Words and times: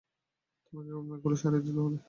তোমাকে 0.63 0.87
কেবল 0.87 1.03
মেঘগুলি 1.09 1.35
সরাইয়া 1.37 1.63
দিতে 1.65 1.79
হইবে। 1.79 1.97